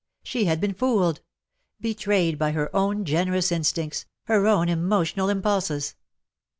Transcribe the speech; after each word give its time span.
She 0.23 0.45
had 0.45 0.59
been 0.59 0.73
fooled— 0.73 1.21
betrayed 1.79 2.39
by 2.39 2.53
her 2.53 2.75
own 2.75 3.05
generous 3.05 3.51
instincts— 3.51 4.05
her 4.23 4.47
own 4.47 4.67
emotional 4.67 5.29
impulses. 5.29 5.93